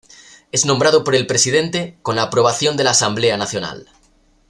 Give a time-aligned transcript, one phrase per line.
[0.51, 3.87] Es nombrado por el presidente, con la aprobación de la Asamblea Nacional.